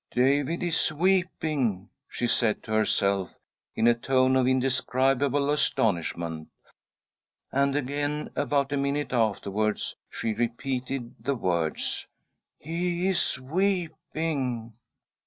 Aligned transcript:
"David 0.11 0.63
is 0.63 0.91
weeping!" 0.91 1.87
she 2.09 2.25
said 2.25 2.63
to 2.63 2.71
herself, 2.71 3.39
in 3.75 3.85
a 3.87 3.93
tone 3.93 4.35
of 4.35 4.47
indescribable 4.47 5.51
astonishment; 5.51 6.47
and 7.51 7.75
again, 7.75 8.31
about 8.35 8.71
a 8.73 8.77
minute 8.77 9.13
afterwards, 9.13 9.95
she 10.09 10.33
repeated 10.33 11.13
the 11.19 11.35
words:" 11.35 12.07
He 12.57 13.07
is 13.09 13.39
weeping 13.39 14.73